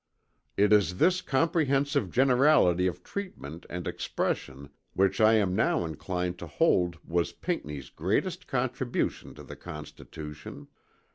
[0.57, 6.47] It is this comprehensive generality of treatment and expression which I am now inclined to
[6.47, 10.69] hold was Pinckney's greatest contribution to the Constitution.